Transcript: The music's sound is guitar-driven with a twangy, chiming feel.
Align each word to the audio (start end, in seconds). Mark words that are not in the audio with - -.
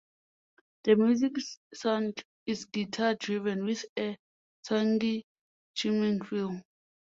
The 0.83 0.95
music's 0.95 1.59
sound 1.75 2.23
is 2.47 2.65
guitar-driven 2.65 3.63
with 3.65 3.85
a 3.99 4.17
twangy, 4.65 5.27
chiming 5.75 6.23
feel. 6.25 6.59